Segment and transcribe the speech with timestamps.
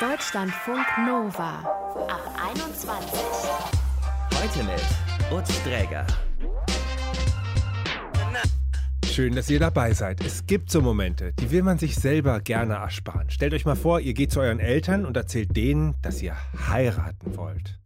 [0.00, 1.58] Deutschlandfunk Nova
[2.06, 3.20] ab 21.
[4.32, 6.06] Heute mit Utz Dräger.
[9.04, 10.24] Schön, dass ihr dabei seid.
[10.24, 13.28] Es gibt so Momente, die will man sich selber gerne ersparen.
[13.28, 16.36] Stellt euch mal vor, ihr geht zu euren Eltern und erzählt denen, dass ihr
[16.68, 17.80] heiraten wollt.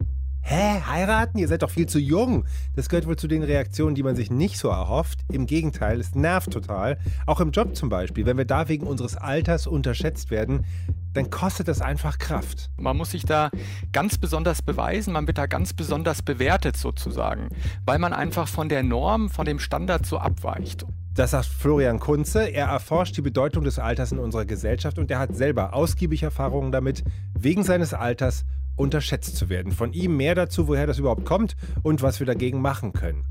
[0.45, 1.37] Hä, heiraten?
[1.37, 2.43] Ihr seid doch viel zu jung.
[2.75, 5.19] Das gehört wohl zu den Reaktionen, die man sich nicht so erhofft.
[5.31, 6.97] Im Gegenteil, es nervt total.
[7.25, 8.25] Auch im Job zum Beispiel.
[8.25, 10.65] Wenn wir da wegen unseres Alters unterschätzt werden,
[11.13, 12.69] dann kostet das einfach Kraft.
[12.77, 13.51] Man muss sich da
[13.93, 17.47] ganz besonders beweisen, man wird da ganz besonders bewertet sozusagen,
[17.85, 20.85] weil man einfach von der Norm, von dem Standard so abweicht.
[21.13, 22.49] Das sagt Florian Kunze.
[22.49, 26.71] Er erforscht die Bedeutung des Alters in unserer Gesellschaft und er hat selber ausgiebig Erfahrungen
[26.71, 27.03] damit,
[27.39, 28.45] wegen seines Alters
[28.75, 29.71] unterschätzt zu werden.
[29.71, 33.25] Von ihm mehr dazu, woher das überhaupt kommt und was wir dagegen machen können.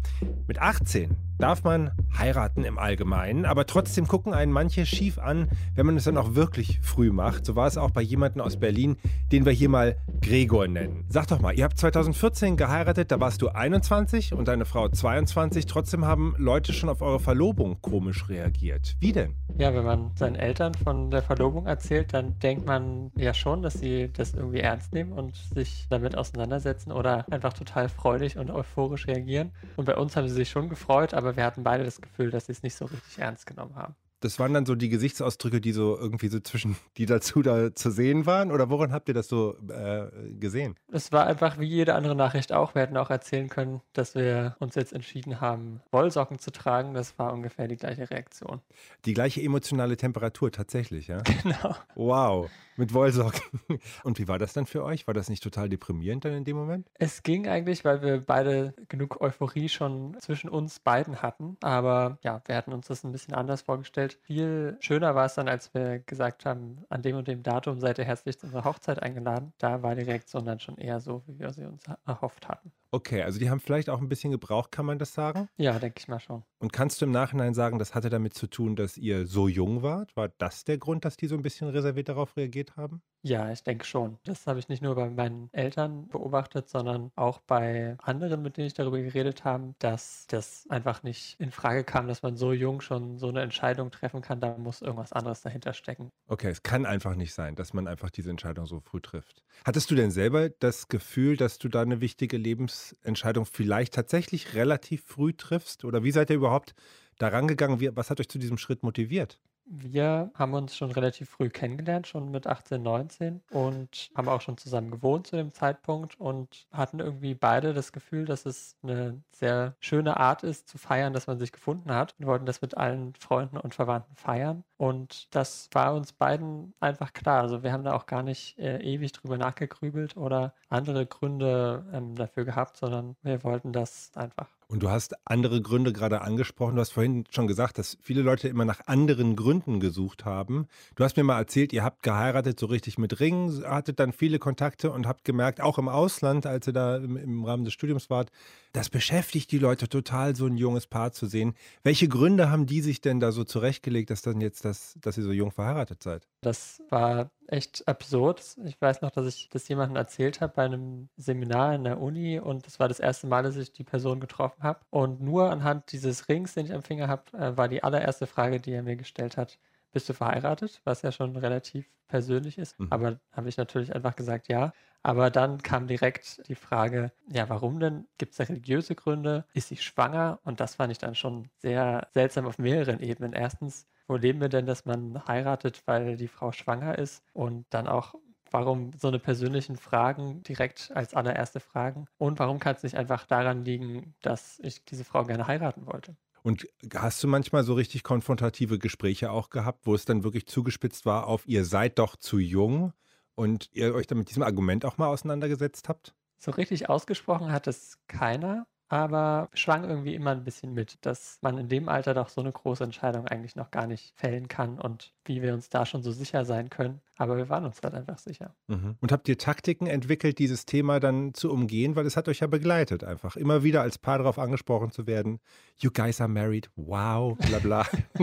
[0.46, 5.86] Mit 18 darf man heiraten im Allgemeinen, aber trotzdem gucken einen manche schief an, wenn
[5.86, 7.46] man es dann auch wirklich früh macht.
[7.46, 8.96] So war es auch bei jemandem aus Berlin,
[9.32, 11.04] den wir hier mal Gregor nennen.
[11.08, 15.66] Sag doch mal, ihr habt 2014 geheiratet, da warst du 21 und deine Frau 22.
[15.66, 18.96] Trotzdem haben Leute schon auf eure Verlobung komisch reagiert.
[19.00, 19.34] Wie denn?
[19.58, 23.74] Ja, wenn man seinen Eltern von der Verlobung erzählt, dann denkt man ja schon, dass
[23.74, 29.06] sie das irgendwie ernst nehmen und sich damit auseinandersetzen oder einfach total freudig und euphorisch
[29.06, 29.50] reagieren.
[29.76, 32.46] Und bei uns haben sie sich schon gefreut, aber wir hatten beide das Gefühl, dass
[32.46, 35.72] sie es nicht so richtig ernst genommen haben das waren dann so die Gesichtsausdrücke, die
[35.72, 38.50] so irgendwie so zwischen, die dazu da zu sehen waren?
[38.50, 40.06] Oder woran habt ihr das so äh,
[40.38, 40.76] gesehen?
[40.90, 42.74] Es war einfach wie jede andere Nachricht auch.
[42.74, 46.94] Wir hätten auch erzählen können, dass wir uns jetzt entschieden haben, Wollsocken zu tragen.
[46.94, 48.60] Das war ungefähr die gleiche Reaktion.
[49.04, 51.22] Die gleiche emotionale Temperatur tatsächlich, ja?
[51.42, 51.74] Genau.
[51.96, 53.60] Wow, mit Wollsocken.
[54.04, 55.06] Und wie war das dann für euch?
[55.06, 56.88] War das nicht total deprimierend dann in dem Moment?
[56.94, 61.56] Es ging eigentlich, weil wir beide genug Euphorie schon zwischen uns beiden hatten.
[61.62, 65.34] Aber ja, wir hatten uns das ein bisschen anders vorgestellt halt viel schöner war es
[65.34, 68.64] dann, als wir gesagt haben, an dem und dem Datum seid ihr herzlich zu unserer
[68.64, 69.52] Hochzeit eingeladen.
[69.58, 72.72] Da war die Reaktion dann schon eher so, wie wir sie uns erhofft hatten.
[72.94, 75.48] Okay, also die haben vielleicht auch ein bisschen gebraucht, kann man das sagen?
[75.56, 76.44] Ja, denke ich mal schon.
[76.58, 79.82] Und kannst du im Nachhinein sagen, das hatte damit zu tun, dass ihr so jung
[79.82, 80.14] wart?
[80.14, 83.02] War das der Grund, dass die so ein bisschen reserviert darauf reagiert haben?
[83.24, 84.18] Ja, ich denke schon.
[84.24, 88.66] Das habe ich nicht nur bei meinen Eltern beobachtet, sondern auch bei anderen, mit denen
[88.66, 92.80] ich darüber geredet habe, dass das einfach nicht in Frage kam, dass man so jung
[92.80, 94.40] schon so eine Entscheidung treffen kann.
[94.40, 96.10] Da muss irgendwas anderes dahinter stecken.
[96.28, 99.44] Okay, es kann einfach nicht sein, dass man einfach diese Entscheidung so früh trifft.
[99.64, 104.54] Hattest du denn selber das Gefühl, dass du da eine wichtige Lebens Entscheidung vielleicht tatsächlich
[104.54, 105.84] relativ früh triffst?
[105.84, 106.74] Oder wie seid ihr überhaupt
[107.18, 107.80] daran gegangen?
[107.96, 109.38] was hat euch zu diesem Schritt motiviert?
[109.64, 114.58] Wir haben uns schon relativ früh kennengelernt, schon mit 18, 19 und haben auch schon
[114.58, 119.76] zusammen gewohnt zu dem Zeitpunkt und hatten irgendwie beide das Gefühl, dass es eine sehr
[119.78, 122.14] schöne Art ist zu feiern, dass man sich gefunden hat.
[122.18, 127.12] Wir wollten das mit allen Freunden und Verwandten feiern und das war uns beiden einfach
[127.12, 127.42] klar.
[127.42, 132.16] Also wir haben da auch gar nicht äh, ewig drüber nachgegrübelt oder andere Gründe ähm,
[132.16, 134.48] dafür gehabt, sondern wir wollten das einfach.
[134.66, 136.74] Und du hast andere Gründe gerade angesprochen.
[136.74, 140.66] Du hast vorhin schon gesagt, dass viele Leute immer nach anderen Gründen gesucht haben.
[140.96, 144.40] Du hast mir mal erzählt, ihr habt geheiratet so richtig mit Ringen, hattet dann viele
[144.40, 148.10] Kontakte und habt gemerkt, auch im Ausland, als ihr da im, im Rahmen des Studiums
[148.10, 148.32] wart,
[148.72, 151.54] das beschäftigt die Leute total, so ein junges Paar zu sehen.
[151.82, 155.24] Welche Gründe haben die sich denn da so zurechtgelegt, dass dann jetzt das, dass ihr
[155.24, 156.26] so jung verheiratet seid?
[156.40, 158.56] Das war echt absurd.
[158.64, 162.38] Ich weiß noch, dass ich das jemandem erzählt habe bei einem Seminar in der Uni
[162.40, 164.80] und das war das erste Mal, dass ich die Person getroffen habe.
[164.90, 168.58] Und nur anhand dieses Rings, den ich am Finger habe, äh, war die allererste Frage,
[168.58, 169.58] die er mir gestellt hat,
[169.92, 170.80] bist du verheiratet?
[170.84, 172.78] Was ja schon relativ persönlich ist.
[172.78, 172.88] Mhm.
[172.90, 174.72] Aber habe ich natürlich einfach gesagt, ja.
[175.02, 178.06] Aber dann kam direkt die Frage, ja, warum denn?
[178.18, 179.46] Gibt es da religiöse Gründe?
[179.54, 180.38] Ist sie schwanger?
[180.44, 183.32] Und das fand ich dann schon sehr seltsam auf mehreren Ebenen.
[183.32, 187.24] Erstens, wo leben wir denn, dass man heiratet, weil die Frau schwanger ist?
[187.32, 188.14] Und dann auch,
[188.50, 192.06] warum so eine persönlichen Fragen direkt als allererste Fragen?
[192.18, 196.16] Und warum kann es nicht einfach daran liegen, dass ich diese Frau gerne heiraten wollte?
[196.42, 201.06] Und hast du manchmal so richtig konfrontative Gespräche auch gehabt, wo es dann wirklich zugespitzt
[201.06, 202.92] war auf, ihr seid doch zu jung
[203.34, 206.14] und ihr euch dann mit diesem Argument auch mal auseinandergesetzt habt?
[206.38, 211.56] So richtig ausgesprochen hat es keiner aber schwang irgendwie immer ein bisschen mit, dass man
[211.56, 215.14] in dem Alter doch so eine große Entscheidung eigentlich noch gar nicht fällen kann und
[215.24, 217.00] wie wir uns da schon so sicher sein können.
[217.16, 218.54] Aber wir waren uns halt einfach sicher.
[218.66, 218.96] Mhm.
[219.00, 221.96] Und habt ihr Taktiken entwickelt, dieses Thema dann zu umgehen?
[221.96, 225.40] Weil es hat euch ja begleitet, einfach immer wieder als Paar darauf angesprochen zu werden.
[225.78, 226.68] You guys are married.
[226.76, 227.86] Wow, bla bla.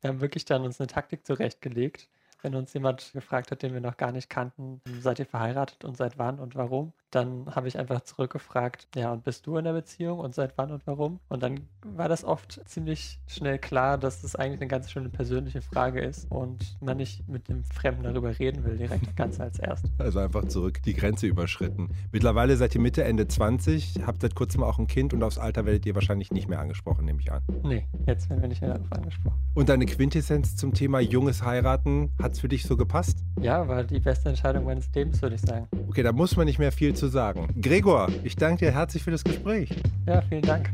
[0.00, 2.08] wir haben wirklich dann uns eine Taktik zurechtgelegt
[2.42, 5.96] wenn uns jemand gefragt hat, den wir noch gar nicht kannten, seid ihr verheiratet und
[5.96, 9.72] seit wann und warum, dann habe ich einfach zurückgefragt, ja, und bist du in der
[9.72, 11.20] Beziehung und seit wann und warum?
[11.28, 15.62] Und dann war das oft ziemlich schnell klar, dass das eigentlich eine ganz schöne persönliche
[15.62, 19.90] Frage ist und man nicht mit dem Fremden darüber reden will, direkt ganz als erstes.
[19.98, 21.88] Also einfach zurück, die Grenze überschritten.
[22.12, 25.66] Mittlerweile seid ihr Mitte, Ende 20, habt seit kurzem auch ein Kind und aufs Alter
[25.66, 27.42] werdet ihr wahrscheinlich nicht mehr angesprochen, nehme ich an.
[27.62, 29.38] Nee, jetzt werden wir nicht mehr darauf angesprochen.
[29.54, 33.18] Und deine Quintessenz zum Thema junges Heiraten, hat es für dich so gepasst?
[33.40, 35.68] Ja, war die beste Entscheidung meines Lebens, würde ich sagen.
[35.88, 37.48] Okay, da muss man nicht mehr viel zu sagen.
[37.60, 39.70] Gregor, ich danke dir herzlich für das Gespräch.
[40.06, 40.70] Ja, vielen Dank.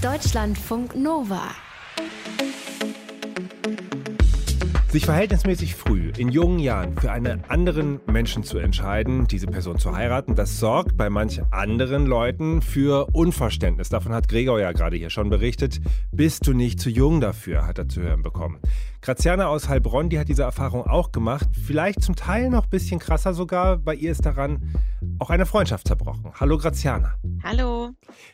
[0.00, 1.50] Deutschlandfunk Nova.
[4.90, 9.94] Sich verhältnismäßig früh, in jungen Jahren, für einen anderen Menschen zu entscheiden, diese Person zu
[9.94, 13.88] heiraten, das sorgt bei manch anderen Leuten für Unverständnis.
[13.88, 15.80] Davon hat Gregor ja gerade hier schon berichtet.
[16.10, 18.58] Bist du nicht zu jung dafür, hat er zu hören bekommen.
[19.00, 21.48] Graziana aus Heilbronn, die hat diese Erfahrung auch gemacht.
[21.64, 23.78] Vielleicht zum Teil noch ein bisschen krasser sogar.
[23.78, 24.74] Bei ihr ist daran
[25.18, 26.32] auch eine Freundschaft zerbrochen.
[26.38, 27.14] Hallo Graziana.
[27.42, 27.90] Hallo.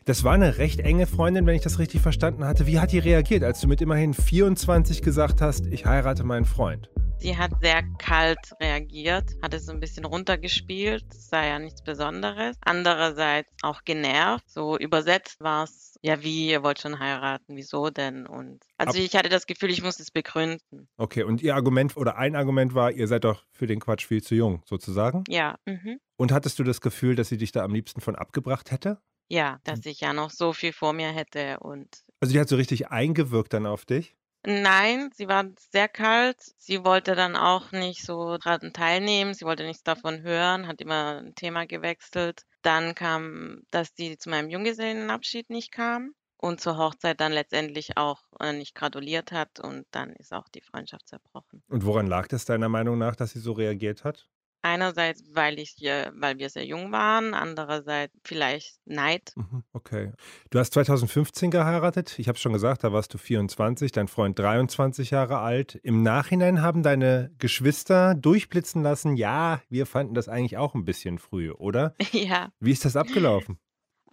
[0.06, 2.66] Das war eine recht enge Freundin, wenn ich das richtig verstanden hatte.
[2.66, 6.90] Wie hat die reagiert, als du mit immerhin 24 gesagt hast, ich heirate meinen Freund?
[7.19, 11.82] Sie hat sehr kalt reagiert, hat es so ein bisschen runtergespielt, es sei ja nichts
[11.82, 12.56] Besonderes.
[12.60, 14.48] Andererseits auch genervt.
[14.50, 18.26] So übersetzt war es, ja wie, ihr wollt schon heiraten, wieso denn?
[18.26, 20.88] Und also Ab ich hatte das Gefühl, ich muss es begründen.
[20.98, 24.22] Okay, und ihr Argument oder ein Argument war, ihr seid doch für den Quatsch viel
[24.22, 25.25] zu jung, sozusagen?
[25.28, 25.99] Ja, mhm.
[26.16, 28.99] Und hattest du das Gefühl, dass sie dich da am liebsten von abgebracht hätte?
[29.28, 32.56] Ja, dass ich ja noch so viel vor mir hätte und Also die hat so
[32.56, 34.15] richtig eingewirkt dann auf dich?
[34.48, 36.40] Nein, sie war sehr kalt.
[36.56, 39.34] Sie wollte dann auch nicht so dran teilnehmen.
[39.34, 42.43] Sie wollte nichts davon hören, hat immer ein Thema gewechselt.
[42.62, 48.20] Dann kam, dass sie zu meinem Junggesellenabschied nicht kam und zur Hochzeit dann letztendlich auch
[48.38, 51.64] äh, nicht gratuliert hat und dann ist auch die Freundschaft zerbrochen.
[51.69, 54.28] Und woran lag das deiner Meinung nach, dass sie so reagiert hat?
[54.66, 59.32] Einerseits, weil ich hier, weil wir sehr jung waren, andererseits vielleicht Neid.
[59.36, 60.12] Mhm, Okay.
[60.50, 62.18] Du hast 2015 geheiratet.
[62.18, 65.76] Ich habe schon gesagt, da warst du 24, dein Freund 23 Jahre alt.
[65.76, 71.18] Im Nachhinein haben deine Geschwister durchblitzen lassen, ja, wir fanden das eigentlich auch ein bisschen
[71.18, 71.94] früh, oder?
[72.12, 73.58] Ja, Wie ist das abgelaufen?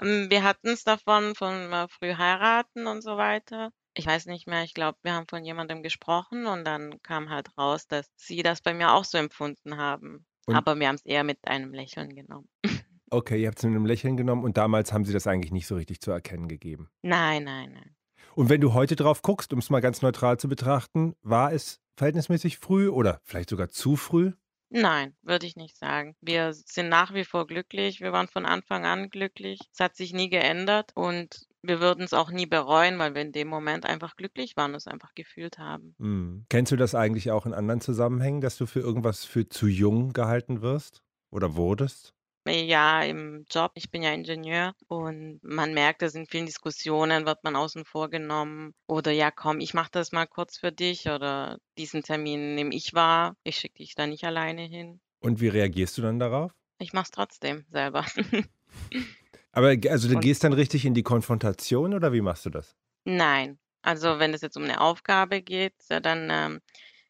[0.01, 3.71] ähm, wir hatten es davon, von äh, früh heiraten und so weiter.
[3.95, 7.49] Ich weiß nicht mehr, ich glaube, wir haben von jemandem gesprochen und dann kam halt
[7.57, 10.25] raus, dass sie das bei mir auch so empfunden haben.
[10.45, 12.49] Und Aber wir haben es eher mit einem Lächeln genommen.
[13.09, 15.67] okay, ihr habt es mit einem Lächeln genommen und damals haben sie das eigentlich nicht
[15.67, 16.89] so richtig zu erkennen gegeben.
[17.01, 17.95] Nein, nein, nein.
[18.35, 21.79] Und wenn du heute drauf guckst, um es mal ganz neutral zu betrachten, war es
[21.95, 24.31] verhältnismäßig früh oder vielleicht sogar zu früh?
[24.69, 26.15] Nein, würde ich nicht sagen.
[26.19, 28.01] Wir sind nach wie vor glücklich.
[28.01, 29.59] Wir waren von Anfang an glücklich.
[29.71, 33.31] Es hat sich nie geändert und wir würden es auch nie bereuen, weil wir in
[33.31, 35.95] dem Moment einfach glücklich waren und es einfach gefühlt haben.
[35.97, 36.45] Hm.
[36.49, 40.13] Kennst du das eigentlich auch in anderen Zusammenhängen, dass du für irgendwas für zu jung
[40.13, 41.01] gehalten wirst
[41.31, 42.13] oder wurdest?
[42.45, 43.71] Ja, im Job.
[43.75, 48.09] Ich bin ja Ingenieur und man merkt, dass in vielen Diskussionen wird man außen vor
[48.09, 52.75] genommen oder ja, komm, ich mache das mal kurz für dich oder diesen Termin nehme
[52.75, 53.37] ich wahr.
[53.45, 54.99] Ich schicke dich da nicht alleine hin.
[55.21, 56.51] Und wie reagierst du dann darauf?
[56.79, 58.05] Ich mache es trotzdem selber.
[59.53, 62.75] Aber also du Und gehst dann richtig in die Konfrontation oder wie machst du das?
[63.05, 66.61] nein, also wenn es jetzt um eine Aufgabe geht, dann ähm,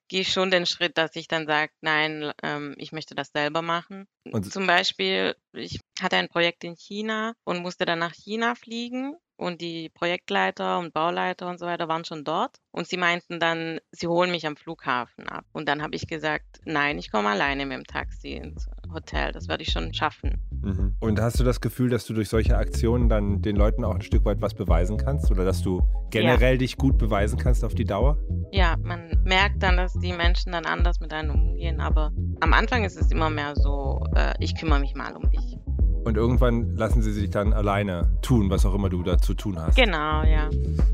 [0.07, 3.62] gehe ich schon den Schritt, dass ich dann sage, nein, ähm, ich möchte das selber
[3.62, 4.07] machen.
[4.31, 9.16] Und Zum Beispiel, ich hatte ein Projekt in China und musste dann nach China fliegen
[9.38, 13.80] und die Projektleiter und Bauleiter und so weiter waren schon dort und sie meinten dann,
[13.92, 15.45] sie holen mich am Flughafen ab.
[15.54, 19.47] Und dann habe ich gesagt, nein, ich komme alleine mit dem Taxi ins Hotel, das
[19.47, 20.42] werde ich schon schaffen.
[20.64, 20.96] Mhm.
[21.00, 24.02] Und hast du das Gefühl, dass du durch solche Aktionen dann den Leuten auch ein
[24.02, 25.86] Stück weit was beweisen kannst oder dass du Ja.
[26.10, 28.18] generell dich gut beweisen kannst auf die Dauer?
[28.52, 32.84] Ja, man merkt dann, dass die Menschen dann anders mit einem umgehen, aber am Anfang
[32.86, 35.58] ist es immer mehr so, äh, ich kümmere mich mal um dich.
[36.06, 39.58] Und irgendwann lassen sie sich dann alleine tun, was auch immer du da zu tun
[39.58, 39.76] hast.
[39.78, 40.50] Genau, ja.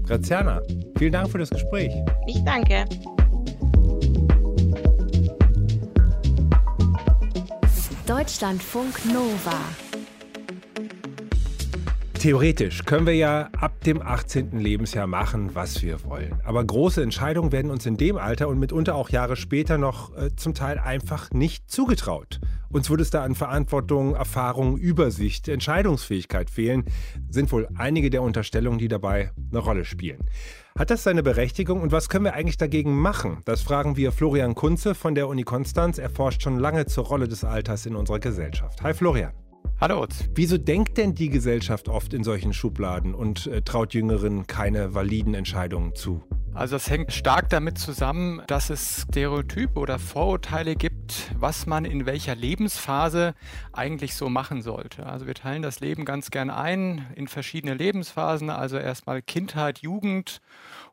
[0.06, 0.62] Graziana,
[0.98, 1.92] vielen Dank für das Gespräch.
[2.28, 2.86] Ich danke.
[8.10, 9.60] Deutschlandfunk Nova.
[12.16, 14.60] Theoretisch können wir ja ab dem 18.
[14.60, 16.34] Lebensjahr machen, was wir wollen.
[16.44, 20.36] Aber große Entscheidungen werden uns in dem Alter und mitunter auch Jahre später noch äh,
[20.36, 22.40] zum Teil einfach nicht zugetraut.
[22.72, 26.86] Uns würde es da an Verantwortung, Erfahrung, Übersicht, Entscheidungsfähigkeit fehlen,
[27.28, 30.20] sind wohl einige der Unterstellungen, die dabei eine Rolle spielen.
[30.78, 33.42] Hat das seine Berechtigung und was können wir eigentlich dagegen machen?
[33.46, 35.98] Das fragen wir Florian Kunze von der Uni Konstanz.
[35.98, 38.84] Er forscht schon lange zur Rolle des Alters in unserer Gesellschaft.
[38.84, 39.34] Hi Florian.
[39.82, 40.06] Hallo.
[40.36, 45.34] Wieso denkt denn die Gesellschaft oft in solchen Schubladen und äh, traut Jüngeren keine validen
[45.34, 46.22] Entscheidungen zu?
[46.54, 50.99] Also es hängt stark damit zusammen, dass es Stereotype oder Vorurteile gibt,
[51.38, 53.34] was man in welcher Lebensphase
[53.74, 55.06] eigentlich so machen sollte.
[55.06, 60.42] Also wir teilen das Leben ganz gern ein in verschiedene Lebensphasen, also erstmal Kindheit, Jugend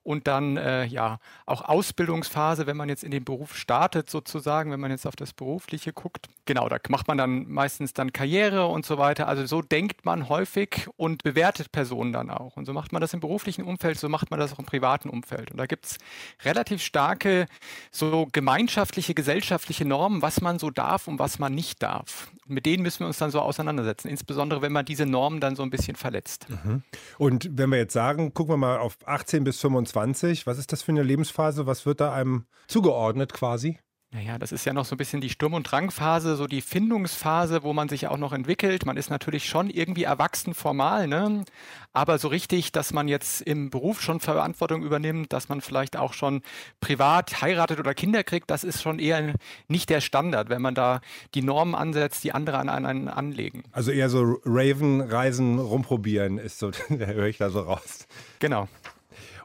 [0.07, 4.79] und dann äh, ja auch Ausbildungsphase, wenn man jetzt in den Beruf startet sozusagen, wenn
[4.79, 6.29] man jetzt auf das Berufliche guckt.
[6.45, 9.27] Genau, da macht man dann meistens dann Karriere und so weiter.
[9.27, 12.57] Also so denkt man häufig und bewertet Personen dann auch.
[12.57, 15.09] Und so macht man das im beruflichen Umfeld, so macht man das auch im privaten
[15.09, 15.51] Umfeld.
[15.51, 15.99] Und da gibt es
[16.45, 17.47] relativ starke
[17.91, 22.31] so gemeinschaftliche, gesellschaftliche Normen, was man so darf und was man nicht darf.
[22.47, 25.63] Mit denen müssen wir uns dann so auseinandersetzen, insbesondere wenn man diese Normen dann so
[25.63, 26.47] ein bisschen verletzt.
[26.49, 26.83] Mhm.
[27.19, 30.47] Und wenn wir jetzt sagen, gucken wir mal auf 18 bis 25, 20.
[30.47, 31.67] Was ist das für eine Lebensphase?
[31.67, 33.79] Was wird da einem zugeordnet quasi?
[34.17, 37.63] Naja, das ist ja noch so ein bisschen die Sturm- und Drangphase, so die Findungsphase,
[37.63, 38.87] wo man sich auch noch entwickelt.
[38.87, 41.45] Man ist natürlich schon irgendwie erwachsen formal, ne?
[41.97, 46.15] aber so richtig, dass man jetzt im Beruf schon Verantwortung übernimmt, dass man vielleicht auch
[46.15, 46.41] schon
[46.81, 49.35] privat heiratet oder Kinder kriegt, das ist schon eher
[49.69, 51.01] nicht der Standard, wenn man da
[51.35, 53.65] die Normen ansetzt, die andere an einen anlegen.
[53.73, 58.07] Also eher so Raven, Reisen, rumprobieren ist so, da höre ich da so raus.
[58.39, 58.69] Genau.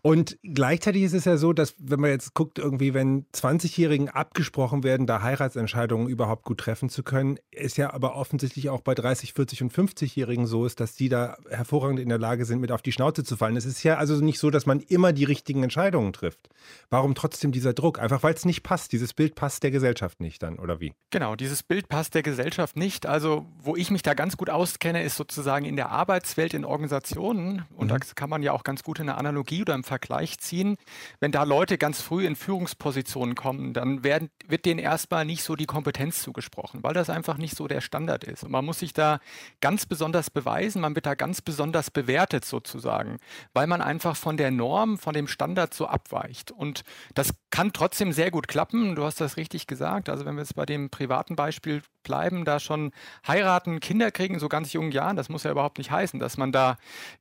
[0.04, 4.84] Und gleichzeitig ist es ja so, dass wenn man jetzt guckt, irgendwie, wenn 20-Jährigen abgesprochen
[4.84, 9.34] werden, da Heiratsentscheidungen überhaupt gut treffen zu können, ist ja aber offensichtlich auch bei 30,
[9.34, 12.82] 40 und 50-Jährigen so ist, dass die da hervorragend in der Lage sind, mit auf
[12.82, 13.56] die Schnauze zu fallen.
[13.56, 16.50] Es ist ja also nicht so, dass man immer die richtigen Entscheidungen trifft.
[16.90, 18.00] Warum trotzdem dieser Druck?
[18.00, 18.94] Einfach weil es nicht passt.
[18.94, 20.94] Dieses Bild passt der Gesellschaft nicht dann, oder wie?
[21.12, 23.06] Genau, dieses Bild passt der Gesellschaft nicht.
[23.06, 27.66] Also, wo ich mich da ganz gut auskenne, ist sozusagen in der Arbeitswelt, in Organisationen.
[27.76, 27.90] Und mhm.
[27.90, 30.78] da kann man ja auch ganz gut in der Analogie oder im Vergleich ziehen.
[31.20, 35.58] Wenn da Leute ganz früh in Führungspositionen kommen, dann werden, wird denen erstmal nicht so
[35.58, 38.46] die Kompetenz zugesprochen, weil das einfach nicht so der Standard ist.
[38.46, 39.20] Und man muss sich da
[39.60, 43.18] ganz besonders beweisen, man wird da ganz besonders bewertet sozusagen,
[43.52, 46.52] weil man einfach von der Norm, von dem Standard so abweicht.
[46.52, 46.84] Und
[47.14, 48.96] das kann trotzdem sehr gut klappen.
[48.96, 50.08] Du hast das richtig gesagt.
[50.08, 52.92] Also wenn wir jetzt bei dem privaten Beispiel bleiben, da schon
[53.28, 56.52] heiraten, Kinder kriegen, so ganz jungen Jahren, das muss ja überhaupt nicht heißen, dass man
[56.52, 56.78] da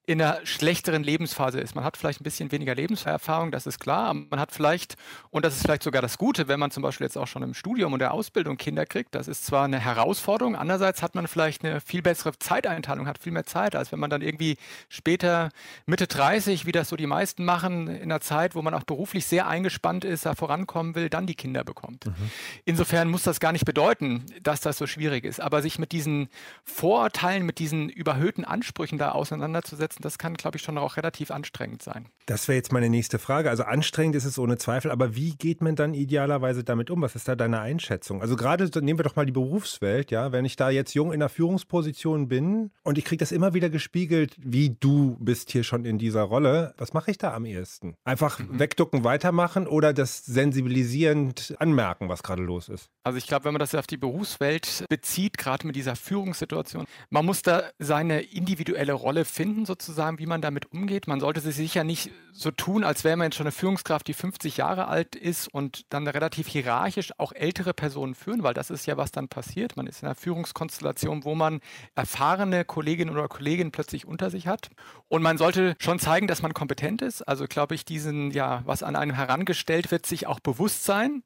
[0.06, 1.74] in einer schlechteren Lebensphase ist.
[1.74, 4.96] Man hat vielleicht ein bisschen weniger Lebenserfahrung, das ist klar, aber man hat vielleicht,
[5.30, 7.54] und das ist vielleicht sogar das Gute, wenn man zum Beispiel jetzt auch schon im
[7.54, 11.64] Studium und der Ausbildung Kinder kriegt, das ist zwar eine Herausforderung, andererseits hat man vielleicht
[11.64, 14.56] eine viel bessere Zeiteinteilung, hat viel mehr Zeit, als wenn man dann irgendwie
[14.88, 15.50] später
[15.86, 19.26] Mitte 30, wie das so die meisten machen, in einer Zeit, wo man auch beruflich
[19.26, 22.06] sehr eingespannt ist, da vorankommen will, dann die Kinder bekommt.
[22.06, 22.30] Mhm.
[22.64, 25.40] Insofern muss das gar nicht bedeuten, dass das das so schwierig ist.
[25.40, 26.28] Aber sich mit diesen
[26.64, 31.82] Vorurteilen, mit diesen überhöhten Ansprüchen da auseinanderzusetzen, das kann, glaube ich, schon auch relativ anstrengend
[31.82, 32.06] sein.
[32.26, 33.50] Das wäre jetzt meine nächste Frage.
[33.50, 37.02] Also anstrengend ist es ohne Zweifel, aber wie geht man dann idealerweise damit um?
[37.02, 38.22] Was ist da deine Einschätzung?
[38.22, 41.20] Also gerade nehmen wir doch mal die Berufswelt, ja, wenn ich da jetzt jung in
[41.20, 45.84] einer Führungsposition bin und ich kriege das immer wieder gespiegelt, wie du bist hier schon
[45.84, 47.96] in dieser Rolle, was mache ich da am ehesten?
[48.04, 48.58] Einfach mhm.
[48.58, 52.90] wegducken, weitermachen oder das sensibilisierend anmerken, was gerade los ist?
[53.02, 56.86] Also ich glaube, wenn man das auf die Berufswelt Umfeld bezieht, gerade mit dieser Führungssituation.
[57.10, 61.06] Man muss da seine individuelle Rolle finden, sozusagen, wie man damit umgeht.
[61.08, 64.14] Man sollte sich sicher nicht so tun, als wäre man jetzt schon eine Führungskraft, die
[64.14, 68.86] 50 Jahre alt ist und dann relativ hierarchisch auch ältere Personen führen, weil das ist
[68.86, 69.76] ja, was dann passiert.
[69.76, 71.60] Man ist in einer Führungskonstellation, wo man
[71.94, 74.70] erfahrene Kolleginnen oder Kollegen plötzlich unter sich hat.
[75.08, 77.22] Und man sollte schon zeigen, dass man kompetent ist.
[77.22, 81.22] Also glaube ich, diesen, ja, was an einem herangestellt wird, sich auch bewusst sein,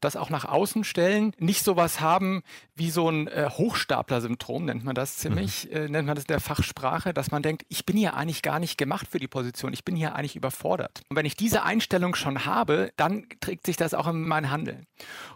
[0.00, 2.42] das auch nach außen stellen, nicht sowas haben
[2.74, 5.76] wie so ein äh, Hochstapler-Syndrom, nennt man das ziemlich, mhm.
[5.76, 8.58] äh, nennt man das in der Fachsprache, dass man denkt, ich bin hier eigentlich gar
[8.60, 11.00] nicht gemacht für die Position, ich bin hier eigentlich überfordert.
[11.08, 14.86] Und wenn ich diese Einstellung schon habe, dann trägt sich das auch in mein Handeln.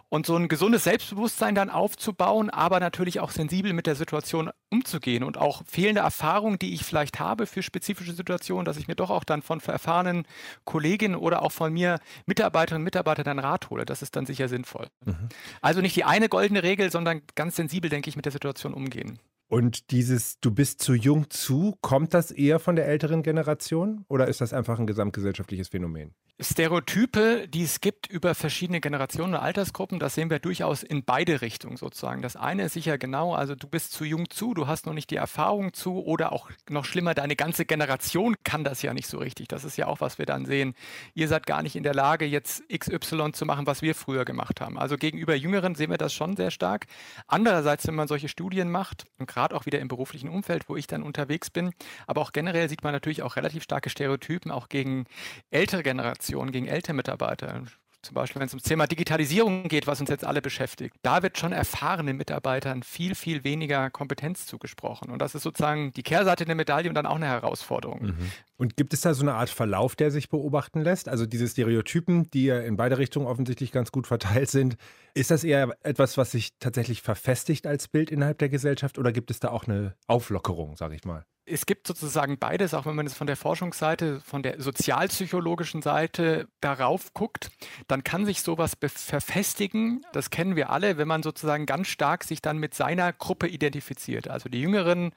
[0.09, 5.23] Und so ein gesundes Selbstbewusstsein dann aufzubauen, aber natürlich auch sensibel mit der Situation umzugehen
[5.23, 9.09] und auch fehlende Erfahrungen, die ich vielleicht habe für spezifische Situationen, dass ich mir doch
[9.09, 10.27] auch dann von erfahrenen
[10.65, 13.85] Kolleginnen oder auch von mir Mitarbeiterinnen und Mitarbeitern dann Rat hole.
[13.85, 14.87] Das ist dann sicher sinnvoll.
[15.05, 15.29] Mhm.
[15.61, 19.19] Also nicht die eine goldene Regel, sondern ganz sensibel, denke ich, mit der Situation umgehen.
[19.53, 24.27] Und dieses Du bist zu jung zu, kommt das eher von der älteren Generation oder
[24.27, 26.15] ist das einfach ein gesamtgesellschaftliches Phänomen?
[26.39, 31.41] Stereotype, die es gibt über verschiedene Generationen und Altersgruppen, das sehen wir durchaus in beide
[31.41, 32.23] Richtungen sozusagen.
[32.23, 35.11] Das eine ist sicher genau, also du bist zu jung zu, du hast noch nicht
[35.11, 39.19] die Erfahrung zu oder auch noch schlimmer, deine ganze Generation kann das ja nicht so
[39.19, 39.47] richtig.
[39.47, 40.73] Das ist ja auch, was wir dann sehen.
[41.13, 44.59] Ihr seid gar nicht in der Lage, jetzt XY zu machen, was wir früher gemacht
[44.59, 44.79] haben.
[44.79, 46.87] Also gegenüber Jüngeren sehen wir das schon sehr stark.
[47.27, 50.87] Andererseits, wenn man solche Studien macht, und gerade auch wieder im beruflichen Umfeld, wo ich
[50.87, 51.71] dann unterwegs bin,
[52.07, 55.05] aber auch generell sieht man natürlich auch relativ starke Stereotypen, auch gegen
[55.49, 56.51] ältere Generationen.
[56.51, 57.63] Gegen ältere Mitarbeiter.
[58.03, 60.93] Zum Beispiel, wenn es ums Thema Digitalisierung geht, was uns jetzt alle beschäftigt.
[61.03, 65.09] Da wird schon erfahrenen Mitarbeitern viel, viel weniger Kompetenz zugesprochen.
[65.09, 68.07] Und das ist sozusagen die Kehrseite der Medaille und dann auch eine Herausforderung.
[68.07, 68.31] Mhm.
[68.57, 71.09] Und gibt es da so eine Art Verlauf, der sich beobachten lässt?
[71.09, 74.77] Also diese Stereotypen, die ja in beide Richtungen offensichtlich ganz gut verteilt sind,
[75.13, 79.31] ist das eher etwas, was sich tatsächlich verfestigt als Bild innerhalb der Gesellschaft oder gibt
[79.31, 81.25] es da auch eine Auflockerung, sage ich mal?
[81.45, 86.47] es gibt sozusagen beides, auch wenn man es von der Forschungsseite, von der sozialpsychologischen Seite
[86.61, 87.51] darauf guckt,
[87.87, 90.05] dann kann sich sowas verfestigen.
[90.13, 94.29] Das kennen wir alle, wenn man sozusagen ganz stark sich dann mit seiner Gruppe identifiziert.
[94.29, 95.13] Also die Jüngeren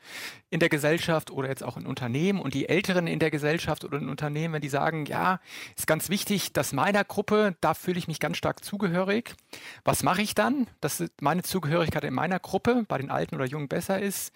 [0.51, 3.99] in der Gesellschaft oder jetzt auch in Unternehmen und die Älteren in der Gesellschaft oder
[3.99, 5.41] in Unternehmen, wenn die sagen, ja,
[5.77, 9.35] ist ganz wichtig, dass meiner Gruppe, da fühle ich mich ganz stark zugehörig.
[9.85, 13.69] Was mache ich dann, dass meine Zugehörigkeit in meiner Gruppe bei den Alten oder Jungen
[13.69, 14.33] besser ist?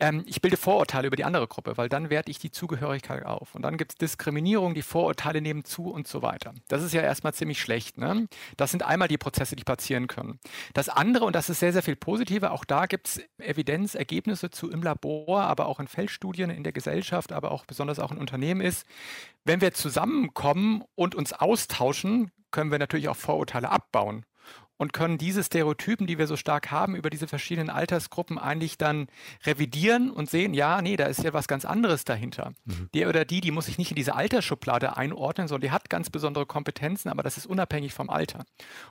[0.00, 3.54] Ähm, ich bilde Vorurteile über die andere Gruppe, weil dann werte ich die Zugehörigkeit auf.
[3.54, 6.54] Und dann gibt es Diskriminierung, die Vorurteile nehmen zu und so weiter.
[6.68, 7.98] Das ist ja erstmal ziemlich schlecht.
[7.98, 8.28] Ne?
[8.56, 10.38] Das sind einmal die Prozesse, die passieren können.
[10.74, 14.50] Das andere, und das ist sehr, sehr viel positiver, auch da gibt es Evidenz, Ergebnisse
[14.50, 18.18] zu im Labor, aber auch in Feldstudien in der Gesellschaft, aber auch besonders auch in
[18.18, 18.27] Unternehmen
[18.60, 18.86] ist,
[19.44, 24.24] wenn wir zusammenkommen und uns austauschen, können wir natürlich auch Vorurteile abbauen
[24.78, 29.08] und können diese Stereotypen, die wir so stark haben, über diese verschiedenen Altersgruppen eigentlich dann
[29.44, 32.52] revidieren und sehen, ja, nee, da ist ja was ganz anderes dahinter.
[32.64, 32.88] Mhm.
[32.94, 36.10] Der oder die, die muss sich nicht in diese Altersschublade einordnen, sondern die hat ganz
[36.10, 38.44] besondere Kompetenzen, aber das ist unabhängig vom Alter.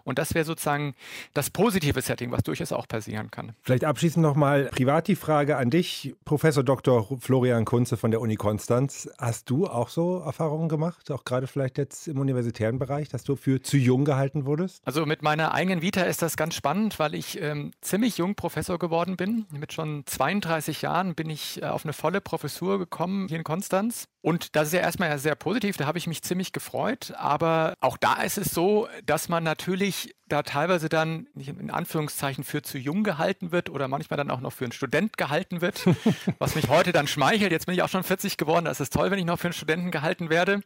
[0.03, 0.93] Und das wäre sozusagen
[1.33, 3.53] das positive Setting, was durchaus auch passieren kann.
[3.61, 7.07] Vielleicht abschließend nochmal privat die Frage an dich, Professor Dr.
[7.19, 9.09] Florian Kunze von der Uni Konstanz.
[9.17, 13.37] Hast du auch so Erfahrungen gemacht, auch gerade vielleicht jetzt im universitären Bereich, dass du
[13.37, 14.85] für zu jung gehalten wurdest?
[14.85, 18.35] Also mit meiner eigenen eigenen Vita ist das ganz spannend, weil ich ähm, ziemlich jung
[18.35, 19.45] Professor geworden bin.
[19.51, 24.07] Mit schon 32 Jahren bin ich äh, auf eine volle Professur gekommen hier in Konstanz.
[24.27, 27.13] Und das ist ja erstmal sehr positiv, da habe ich mich ziemlich gefreut.
[27.15, 32.61] Aber auch da ist es so, dass man natürlich da teilweise dann in Anführungszeichen für
[32.61, 35.85] zu jung gehalten wird oder manchmal dann auch noch für einen Student gehalten wird,
[36.39, 37.51] was mich heute dann schmeichelt.
[37.51, 39.53] Jetzt bin ich auch schon 40 geworden, das ist toll, wenn ich noch für einen
[39.53, 40.61] Studenten gehalten werde.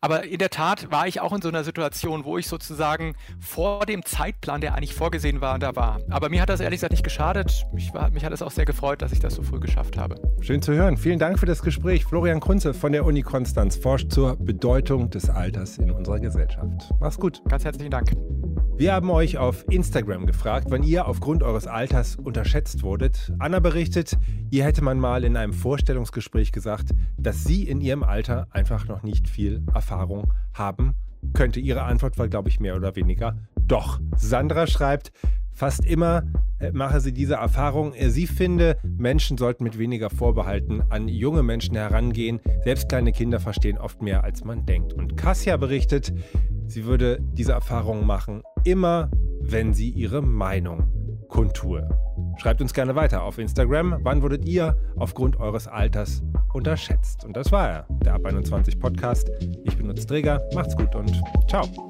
[0.00, 3.84] Aber in der Tat war ich auch in so einer Situation, wo ich sozusagen vor
[3.86, 6.00] dem Zeitplan, der eigentlich vorgesehen war, da war.
[6.10, 7.66] Aber mir hat das ehrlich gesagt nicht geschadet.
[7.72, 10.14] Mich, war, mich hat es auch sehr gefreut, dass ich das so früh geschafft habe.
[10.40, 10.96] Schön zu hören.
[10.96, 12.04] Vielen Dank für das Gespräch.
[12.04, 16.92] Florian Kunze von der Uni Konstanz forscht zur Bedeutung des Alters in unserer Gesellschaft.
[17.00, 17.42] Mach's gut.
[17.48, 18.12] Ganz herzlichen Dank.
[18.76, 23.32] Wir haben euch auf Instagram gefragt, wann ihr aufgrund eures Alters unterschätzt wurdet.
[23.38, 24.16] Anna berichtet,
[24.50, 29.02] ihr hätte man mal in einem Vorstellungsgespräch gesagt, dass sie in ihrem Alter einfach noch
[29.02, 30.94] nicht viel Erfahrung haben
[31.34, 31.60] könnte.
[31.60, 33.36] Ihre Antwort war, glaube ich, mehr oder weniger
[33.70, 34.00] doch.
[34.16, 35.12] Sandra schreibt,
[35.52, 36.24] fast immer
[36.58, 37.92] äh, mache sie diese Erfahrung.
[38.08, 42.40] Sie finde, Menschen sollten mit weniger Vorbehalten an junge Menschen herangehen.
[42.64, 44.92] Selbst kleine Kinder verstehen oft mehr, als man denkt.
[44.92, 46.12] Und Cassia berichtet,
[46.66, 50.88] sie würde diese Erfahrung machen, immer wenn sie ihre Meinung
[51.28, 51.88] kundtue.
[52.38, 53.98] Schreibt uns gerne weiter auf Instagram.
[54.02, 57.24] Wann wurdet ihr aufgrund eures Alters unterschätzt?
[57.24, 59.30] Und das war er, der Ab 21 Podcast.
[59.64, 60.42] Ich bin Utz Träger.
[60.54, 61.89] Macht's gut und ciao.